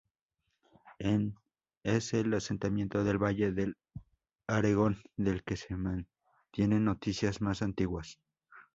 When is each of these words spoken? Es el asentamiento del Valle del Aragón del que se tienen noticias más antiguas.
Es 1.83 2.13
el 2.15 2.33
asentamiento 2.33 3.03
del 3.03 3.19
Valle 3.23 3.51
del 3.51 3.77
Aragón 4.47 5.03
del 5.15 5.43
que 5.43 5.55
se 5.57 5.75
tienen 6.51 6.85
noticias 6.85 7.39
más 7.39 7.61
antiguas. 7.61 8.17